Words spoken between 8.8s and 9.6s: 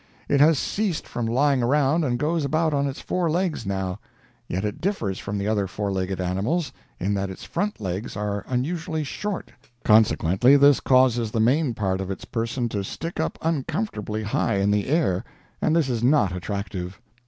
short,